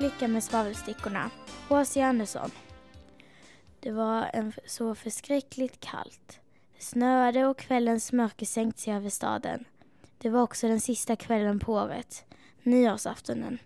flickan 0.00 0.32
med 0.32 0.44
svavelstickorna, 0.44 1.30
H.C. 1.68 2.00
Andersson. 2.00 2.50
Det 3.80 3.90
var 3.90 4.30
en 4.32 4.52
så 4.66 4.94
förskräckligt 4.94 5.80
kallt. 5.80 6.40
Det 6.76 6.84
snöade 6.84 7.46
och 7.46 7.58
kvällens 7.58 8.12
mörker 8.12 8.46
sänkte 8.46 8.80
sig 8.80 8.94
över 8.94 9.10
staden. 9.10 9.64
Det 10.18 10.28
var 10.30 10.42
också 10.42 10.68
den 10.68 10.80
sista 10.80 11.16
kvällen 11.16 11.58
på 11.58 11.72
året, 11.74 12.24
nyårsaftonen. 12.62 13.58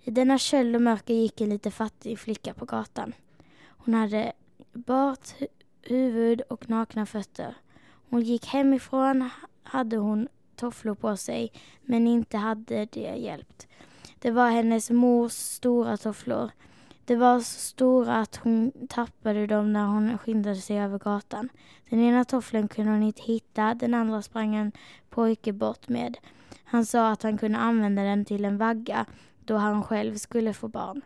I 0.00 0.10
denna 0.10 0.38
köld 0.38 0.76
och 0.76 0.82
mörker 0.82 1.14
gick 1.14 1.40
en 1.40 1.48
lite 1.48 1.70
fattig 1.70 2.18
flicka 2.18 2.54
på 2.54 2.64
gatan. 2.64 3.14
Hon 3.64 3.94
hade 3.94 4.32
bart 4.72 5.28
huvud 5.82 6.40
och 6.40 6.70
nakna 6.70 7.06
fötter. 7.06 7.54
Hon 8.10 8.20
gick 8.20 8.46
hemifrån 8.46 9.30
hade 9.62 9.96
hon 9.96 10.28
tofflor 10.56 10.94
på 10.94 11.16
sig, 11.16 11.52
men 11.82 12.06
inte 12.06 12.36
hade 12.36 12.86
det 12.86 13.16
hjälpt. 13.16 13.66
Det 14.22 14.30
var 14.30 14.50
hennes 14.50 14.90
mors 14.90 15.32
stora 15.32 15.96
tofflor. 15.96 16.50
De 17.04 17.16
var 17.16 17.40
så 17.40 17.60
stora 17.60 18.16
att 18.16 18.36
hon 18.36 18.72
tappade 18.88 19.46
dem 19.46 19.72
när 19.72 19.86
hon 19.86 20.18
skyndade 20.18 20.56
sig 20.56 20.80
över 20.80 20.98
gatan. 20.98 21.48
Den 21.90 22.00
ena 22.00 22.24
tofflen 22.24 22.68
kunde 22.68 22.90
hon 22.90 23.02
inte 23.02 23.22
hitta, 23.22 23.74
den 23.74 23.94
andra 23.94 24.22
sprang 24.22 24.54
en 24.54 24.72
pojke 25.10 25.52
bort 25.52 25.88
med. 25.88 26.18
Han 26.64 26.86
sa 26.86 27.10
att 27.10 27.22
han 27.22 27.38
kunde 27.38 27.58
använda 27.58 28.02
den 28.02 28.24
till 28.24 28.44
en 28.44 28.58
vagga 28.58 29.06
då 29.44 29.56
han 29.56 29.82
själv 29.82 30.16
skulle 30.16 30.52
få 30.52 30.68
barn. 30.68 31.02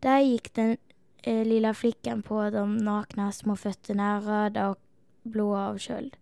Där 0.00 0.20
gick 0.20 0.54
den 0.54 0.76
eh, 1.22 1.44
lilla 1.44 1.74
flickan 1.74 2.22
på 2.22 2.50
de 2.50 2.76
nakna 2.76 3.32
små 3.32 3.56
fötterna, 3.56 4.20
röda 4.20 4.68
och 4.68 4.78
blåa 5.22 5.68
av 5.68 5.78
köld. 5.78 6.16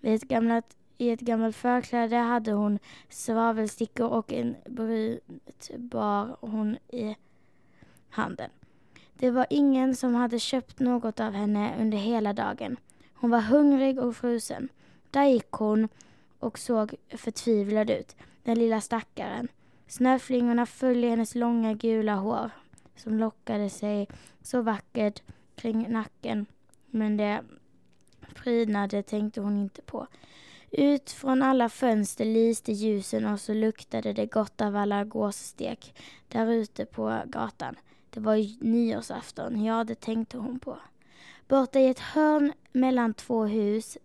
Vid 0.00 0.14
ett 0.14 0.28
gammalt, 0.28 0.76
i 1.02 1.10
ett 1.10 1.20
gammalt 1.20 1.56
förkläde 1.56 2.16
hade 2.16 2.52
hon 2.52 2.78
svavelstickor 3.08 4.06
och 4.06 4.32
en 4.32 4.56
brunt 4.66 5.70
bar 5.76 6.36
hon 6.40 6.78
i 6.88 7.16
handen. 8.10 8.50
Det 9.14 9.30
var 9.30 9.46
ingen 9.50 9.96
som 9.96 10.14
hade 10.14 10.38
köpt 10.38 10.80
något 10.80 11.20
av 11.20 11.32
henne 11.32 11.74
under 11.80 11.98
hela 11.98 12.32
dagen. 12.32 12.76
Hon 13.14 13.30
var 13.30 13.40
hungrig 13.40 13.98
och 13.98 14.16
frusen. 14.16 14.68
Där 15.10 15.24
gick 15.24 15.50
hon 15.50 15.88
och 16.38 16.58
såg 16.58 16.94
förtvivlad 17.08 17.90
ut, 17.90 18.16
den 18.42 18.58
lilla 18.58 18.80
stackaren. 18.80 19.48
Snöflingorna 19.86 20.66
föll 20.66 21.04
i 21.04 21.08
hennes 21.08 21.34
långa 21.34 21.74
gula 21.74 22.14
hår 22.14 22.50
som 22.96 23.18
lockade 23.18 23.70
sig 23.70 24.08
så 24.42 24.62
vackert 24.62 25.22
kring 25.54 25.92
nacken. 25.92 26.46
Men 26.90 27.16
det 27.16 27.42
prydnade 28.34 29.02
tänkte 29.02 29.40
hon 29.40 29.56
inte 29.56 29.82
på. 29.82 30.06
Ut 30.74 31.10
från 31.10 31.42
alla 31.42 31.68
fönster 31.68 32.24
lyste 32.24 32.72
ljusen 32.72 33.26
och 33.26 33.40
så 33.40 33.54
luktade 33.54 34.12
det 34.12 34.26
gott 34.26 34.60
av 34.60 34.76
alla 34.76 35.04
gåsstek 35.04 35.94
där 36.28 36.52
ute 36.52 36.86
på 36.86 37.22
gatan. 37.26 37.76
Det 38.10 38.20
var 38.20 38.64
nyårsafton, 38.64 39.64
ja 39.64 39.84
det 39.84 40.00
tänkte 40.00 40.38
hon 40.38 40.58
på. 40.58 40.78
Borta 41.48 41.78
i 41.78 41.88
ett 41.88 41.98
hörn 41.98 42.52
mellan 42.72 43.14
två 43.14 43.44
hus. 43.44 43.98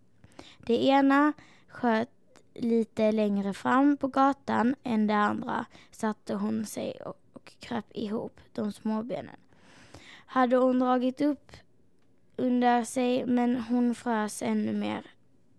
Det 0.58 0.84
ena 0.84 1.32
sköt 1.68 2.10
lite 2.54 3.12
längre 3.12 3.54
fram 3.54 3.96
på 3.96 4.08
gatan 4.08 4.74
än 4.82 5.06
det 5.06 5.16
andra 5.16 5.66
satte 5.90 6.34
hon 6.34 6.66
sig 6.66 7.00
och, 7.04 7.20
och 7.32 7.52
kröp 7.60 7.86
ihop 7.94 8.40
de 8.52 8.72
små 8.72 9.02
benen. 9.02 9.36
Hade 10.26 10.56
hon 10.56 10.78
dragit 10.78 11.20
upp 11.20 11.52
under 12.36 12.84
sig 12.84 13.26
men 13.26 13.56
hon 13.56 13.94
frös 13.94 14.42
ännu 14.42 14.72
mer 14.72 15.06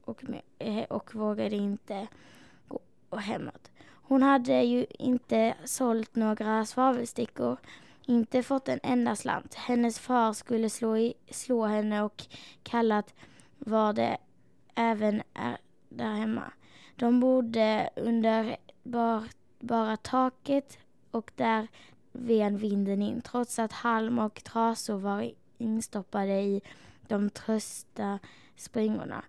och, 0.09 0.23
eh, 0.59 0.83
och 0.83 1.15
vågade 1.15 1.55
inte 1.55 2.07
gå 3.09 3.17
hemåt. 3.17 3.71
Hon 3.85 4.23
hade 4.23 4.61
ju 4.63 4.85
inte 4.99 5.53
sålt 5.65 6.15
några 6.15 6.65
svavelstickor, 6.65 7.57
inte 8.05 8.43
fått 8.43 8.69
en 8.69 8.79
enda 8.83 9.15
slant. 9.15 9.53
Hennes 9.55 9.99
far 9.99 10.33
skulle 10.33 10.69
slå, 10.69 10.97
i, 10.97 11.13
slå 11.31 11.65
henne 11.65 12.01
och 12.01 12.25
kallat 12.63 13.13
var 13.57 13.93
det 13.93 14.17
även 14.75 15.21
är 15.33 15.57
där 15.89 16.13
hemma. 16.13 16.51
De 16.95 17.19
bodde 17.19 17.89
under 17.95 18.57
bar, 18.83 19.23
bara 19.59 19.97
taket 19.97 20.77
och 21.11 21.31
där 21.35 21.67
ven 22.11 22.57
vinden 22.57 23.01
in 23.01 23.21
trots 23.21 23.59
att 23.59 23.71
halm 23.71 24.19
och 24.19 24.43
trasor 24.43 24.97
var 24.97 25.31
instoppade 25.57 26.41
i 26.41 26.61
de 27.07 27.29
trösta 27.29 28.19
springorna. 28.55 29.23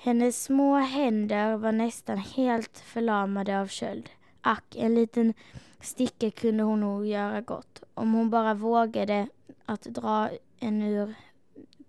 Hennes 0.00 0.44
små 0.44 0.76
händer 0.76 1.56
var 1.56 1.72
nästan 1.72 2.18
helt 2.18 2.78
förlamade 2.78 3.60
av 3.60 3.66
köld. 3.66 4.10
Ack, 4.40 4.76
en 4.76 4.94
liten 4.94 5.34
sticka 5.80 6.30
kunde 6.30 6.62
hon 6.62 6.80
nog 6.80 7.06
göra 7.06 7.40
gott 7.40 7.82
om 7.94 8.12
hon 8.12 8.30
bara 8.30 8.54
vågade 8.54 9.28
att 9.64 9.82
dra 9.82 10.30
en 10.58 10.82
ur 10.82 11.14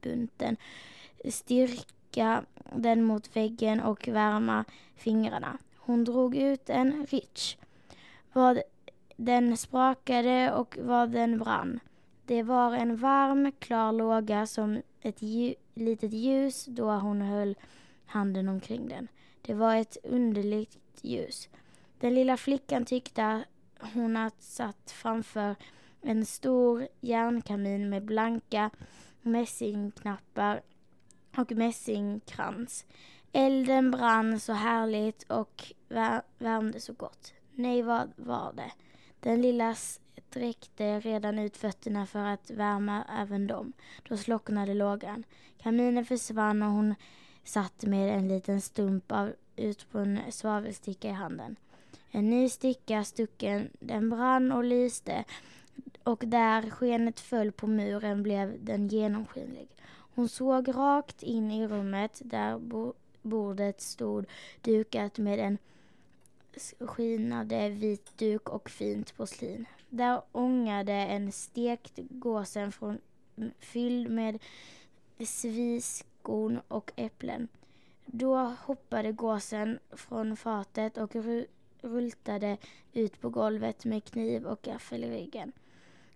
bunten. 0.02 0.58
Styrka 1.30 2.44
den 2.76 3.04
mot 3.04 3.36
väggen 3.36 3.80
och 3.80 4.08
värma 4.08 4.66
fingrarna. 4.96 5.58
Hon 5.78 6.04
drog 6.04 6.36
ut 6.36 6.70
en 6.70 7.06
Rich. 7.06 7.58
Vad 8.34 8.62
den 9.16 9.58
sprakade 9.58 10.54
och 10.54 10.78
vad 10.82 11.12
den 11.12 11.40
brann. 11.40 11.80
Det 12.26 12.44
var 12.44 12.74
en 12.74 12.98
varm, 12.98 13.52
klar 13.60 13.92
låga 13.92 14.46
som 14.46 14.82
ett 15.02 15.22
litet 15.74 16.14
ljus 16.14 16.66
då 16.66 16.92
hon 16.92 17.22
höll 17.22 17.56
handen 18.10 18.50
omkring 18.50 18.88
den. 18.88 19.08
Det 19.42 19.54
var 19.54 19.76
ett 19.76 19.98
underligt 20.04 20.78
ljus. 21.02 21.50
Den 22.00 22.14
lilla 22.14 22.38
flickan 22.38 22.86
tyckte 22.86 23.44
hon 23.94 24.18
att 24.18 24.44
satt 24.44 24.92
framför 24.92 25.56
en 26.02 26.26
stor 26.26 26.88
järnkamin 27.02 27.90
med 27.90 28.06
blanka 28.06 28.70
mässingknappar 29.22 30.62
och 31.38 31.52
mässingkrans. 31.52 32.86
Elden 33.32 33.92
brann 33.92 34.40
så 34.40 34.54
härligt 34.54 35.24
och 35.24 35.74
värmde 36.38 36.80
så 36.80 36.94
gott. 36.94 37.34
Nej, 37.52 37.82
vad 37.82 38.12
var 38.16 38.54
det? 38.56 38.72
Den 39.20 39.42
lilla 39.42 39.76
sträckte 39.76 41.00
redan 41.00 41.40
ut 41.40 41.58
fötterna 41.58 42.06
för 42.06 42.26
att 42.26 42.52
värma 42.52 43.04
även 43.20 43.48
dem. 43.48 43.74
Då 44.04 44.18
slocknade 44.18 44.74
lågan. 44.74 45.24
Kaminen 45.58 46.06
försvann 46.06 46.64
och 46.64 46.72
hon 46.72 46.96
satt 47.50 47.84
med 47.84 48.18
en 48.18 48.28
liten 48.28 48.62
stump 48.62 49.12
av 49.12 49.34
utbrunn 49.56 50.20
svavelsticka 50.30 51.10
i 51.10 51.12
handen. 51.12 51.56
En 52.12 52.30
ny 52.30 52.50
sticka 52.50 53.04
stucken, 53.04 53.70
den 53.80 54.10
brann 54.10 54.52
och 54.52 54.64
lyste 54.64 55.24
och 56.04 56.24
där 56.28 56.70
skenet 56.70 57.20
föll 57.20 57.52
på 57.52 57.68
muren 57.68 58.24
blev 58.24 58.66
den 58.66 58.88
genomskinlig. 58.88 59.68
Hon 60.16 60.30
såg 60.30 60.76
rakt 60.76 61.24
in 61.24 61.52
i 61.52 61.68
rummet 61.68 62.22
där 62.26 62.60
bordet 63.22 63.82
stod 63.82 64.26
dukat 64.62 65.18
med 65.18 65.40
en 65.40 65.58
skinande 66.80 67.70
vit 67.70 68.18
duk 68.18 68.50
och 68.50 68.70
fint 68.70 69.18
porslin. 69.18 69.66
Där 69.90 70.22
ångade 70.32 70.94
en 70.94 71.32
stekt 71.32 72.00
gåsen 72.10 72.72
från, 72.72 72.98
fylld 73.60 74.10
med 74.10 74.40
sviskon 76.20 76.62
och 76.68 76.92
äpplen. 76.96 77.48
Då 78.06 78.36
hoppade 78.38 79.12
gåsen 79.12 79.80
från 79.92 80.36
fatet 80.36 80.98
och 80.98 81.16
rultade 81.82 82.58
ut 82.94 83.22
på 83.22 83.30
golvet 83.30 83.86
med 83.86 84.04
kniv 84.04 84.46
och 84.46 84.62
gaffel 84.62 85.04
i 85.04 85.10
ryggen. 85.10 85.52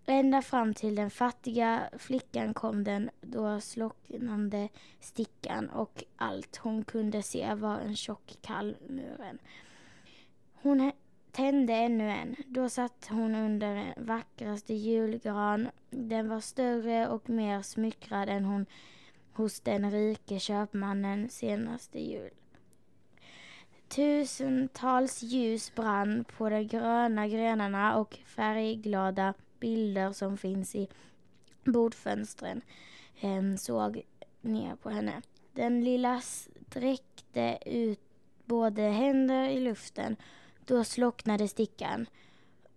Ända 0.05 0.41
fram 0.41 0.73
till 0.73 0.95
den 0.95 1.09
fattiga 1.09 1.89
flickan 1.97 2.53
kom 2.53 2.83
den 2.83 3.09
då 3.21 3.59
slocknande 3.59 4.69
stickan 4.99 5.69
och 5.69 6.03
allt 6.17 6.57
hon 6.57 6.83
kunde 6.83 7.23
se 7.23 7.53
var 7.53 7.79
en 7.79 7.95
tjock 7.95 8.37
kallmuren. 8.41 9.39
Hon 10.61 10.91
tände 11.31 11.73
ännu 11.73 12.09
en. 12.09 12.35
Då 12.47 12.69
satt 12.69 13.07
hon 13.09 13.35
under 13.35 13.75
den 13.75 14.05
vackraste 14.05 14.73
julgran. 14.73 15.69
Den 15.89 16.29
var 16.29 16.39
större 16.39 17.07
och 17.07 17.29
mer 17.29 17.61
smyckrad 17.61 18.29
än 18.29 18.45
hon 18.45 18.65
hos 19.33 19.59
den 19.59 19.91
rike 19.91 20.39
köpmannen 20.39 21.29
senaste 21.29 21.99
jul. 21.99 22.29
Tusentals 23.87 25.23
ljus 25.23 25.75
brann 25.75 26.25
på 26.37 26.49
de 26.49 26.63
gröna 26.63 27.27
grenarna 27.27 27.97
och 27.97 28.19
färgglada 28.25 29.33
bilder 29.59 30.11
som 30.11 30.37
finns 30.37 30.75
i 30.75 30.87
bordfönstren 31.63 32.61
eh, 33.21 33.55
såg 33.57 34.01
ner 34.41 34.75
på 34.75 34.89
henne. 34.89 35.21
Den 35.53 35.83
lilla 35.83 36.21
sträckte 36.21 37.57
ut 37.65 37.99
både 38.45 38.81
händer 38.81 39.49
i 39.49 39.59
luften. 39.59 40.15
Då 40.65 40.83
slocknade 40.83 41.47
stickan 41.47 42.05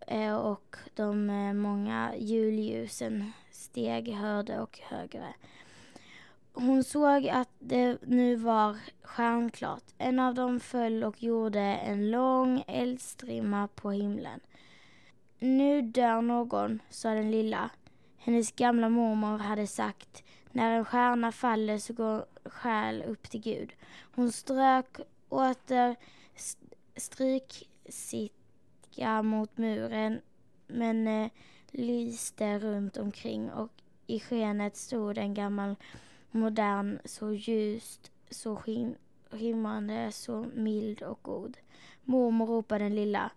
eh, 0.06 0.36
och 0.36 0.76
de 0.94 1.30
eh, 1.30 1.52
många 1.52 2.14
julljusen 2.16 3.32
steg 3.50 4.08
högre 4.08 4.60
och 4.60 4.80
högre. 4.82 5.34
Hon 6.58 6.84
såg 6.84 7.28
att 7.28 7.48
det 7.58 7.98
nu 8.02 8.36
var 8.36 8.76
stjärnklart. 9.02 9.84
En 9.98 10.18
av 10.18 10.34
dem 10.34 10.60
föll 10.60 11.04
och 11.04 11.22
gjorde 11.22 11.60
en 11.60 12.10
lång 12.10 12.64
eldstrimma 12.66 13.68
på 13.68 13.90
himlen. 13.90 14.40
Nu 15.38 15.82
dör 15.82 16.22
någon, 16.22 16.82
sa 16.90 17.08
den 17.08 17.30
lilla. 17.30 17.70
Hennes 18.16 18.52
gamla 18.52 18.88
mormor 18.88 19.38
hade 19.38 19.66
sagt 19.66 20.24
när 20.52 20.72
en 20.72 20.84
stjärna 20.84 21.32
faller 21.32 21.78
så 21.78 21.92
går 21.92 22.26
själ 22.44 23.02
upp 23.02 23.30
till 23.30 23.40
Gud. 23.40 23.72
Hon 24.14 24.32
strök 24.32 24.98
åter 25.28 25.96
stryksitka 26.96 29.22
mot 29.22 29.58
muren 29.58 30.20
men 30.66 31.06
eh, 31.06 31.30
lyste 31.70 32.58
runt 32.58 32.96
omkring 32.96 33.50
och 33.50 33.70
i 34.06 34.20
skenet 34.20 34.76
stod 34.76 35.18
en 35.18 35.34
gammal 35.34 35.76
modern, 36.36 36.98
så 37.04 37.32
ljust, 37.32 38.10
så 38.30 38.56
skin 38.56 38.96
skimrande, 39.30 40.12
så 40.12 40.46
mild 40.54 41.02
och 41.02 41.18
god. 41.22 41.56
Mormor 42.04 42.46
ropade 42.46 42.84
den 42.84 42.94
lilla. 42.94 43.30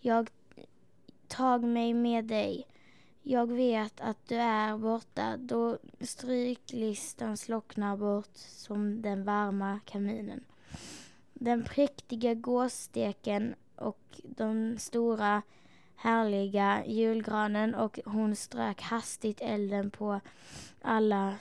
Jag 0.00 0.30
tag 1.28 1.64
mig 1.64 1.94
med 1.94 2.24
dig. 2.24 2.66
Jag 3.22 3.52
vet 3.52 4.00
att 4.00 4.28
du 4.28 4.34
är 4.34 4.78
borta 4.78 5.36
då 5.36 5.78
stryklistan 6.00 7.36
slocknar 7.36 7.96
bort 7.96 8.36
som 8.36 9.02
den 9.02 9.24
varma 9.24 9.80
kaminen. 9.84 10.44
Den 11.34 11.64
präktiga 11.64 12.34
gåssteken 12.34 13.54
och 13.76 14.20
den 14.24 14.78
stora 14.78 15.42
härliga 15.96 16.86
julgranen 16.86 17.74
och 17.74 18.00
hon 18.04 18.36
strök 18.36 18.82
hastigt 18.82 19.40
elden 19.40 19.90
på 19.90 20.20
alla 20.82 21.34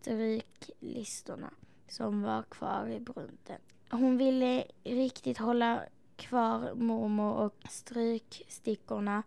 stryklistorna 0.00 1.50
som 1.88 2.22
var 2.22 2.42
kvar 2.42 2.88
i 2.88 3.00
brunten. 3.00 3.60
Hon 3.90 4.16
ville 4.16 4.64
riktigt 4.84 5.38
hålla 5.38 5.82
kvar 6.16 6.74
mormor 6.74 7.34
och 7.34 7.54
strykstickorna 7.68 9.22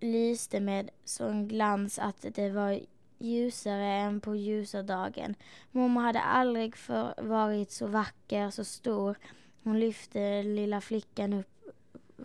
lyste 0.00 0.60
med 0.60 0.90
sån 1.04 1.48
glans 1.48 1.98
att 1.98 2.26
det 2.34 2.50
var 2.50 2.80
ljusare 3.18 3.86
än 3.86 4.20
på 4.20 4.36
ljusa 4.36 4.82
dagen. 4.82 5.34
Mormor 5.70 6.00
hade 6.00 6.20
aldrig 6.20 6.76
för 6.76 7.14
varit 7.22 7.70
så 7.70 7.86
vacker, 7.86 8.50
så 8.50 8.64
stor. 8.64 9.18
Hon 9.62 9.80
lyfte 9.80 10.42
lilla 10.42 10.80
flickan 10.80 11.32
upp 11.32 11.48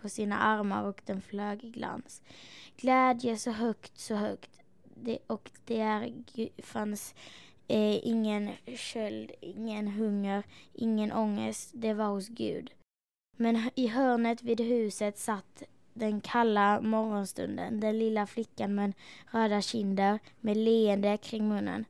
på 0.02 0.08
sina 0.08 0.38
armar 0.38 0.84
och 0.84 1.02
den 1.06 1.22
flög 1.22 1.64
i 1.64 1.70
glans. 1.70 2.22
Glädje 2.76 3.36
så 3.36 3.50
högt, 3.50 3.98
så 3.98 4.14
högt. 4.14 4.50
Det, 4.94 5.18
och 5.26 5.50
där 5.64 6.12
fanns 6.62 7.14
eh, 7.70 8.06
ingen 8.06 8.50
köld, 8.76 9.30
ingen 9.40 9.88
hunger, 9.88 10.42
ingen 10.74 11.12
ångest. 11.12 11.70
Det 11.74 11.94
var 11.94 12.08
hos 12.08 12.28
Gud. 12.28 12.70
Men 13.36 13.70
i 13.74 13.86
hörnet 13.86 14.42
vid 14.42 14.60
huset 14.60 15.18
satt 15.18 15.62
den 15.94 16.20
kalla 16.20 16.80
morgonstunden, 16.80 17.80
den 17.80 17.98
lilla 17.98 18.26
flickan 18.26 18.74
med 18.74 18.92
röda 19.30 19.62
kinder, 19.62 20.18
med 20.40 20.56
leende 20.56 21.16
kring 21.16 21.48
munnen. 21.48 21.84